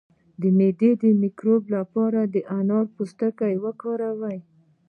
[0.41, 4.39] د معدې د مکروب لپاره د انار پوستکی وکاروئ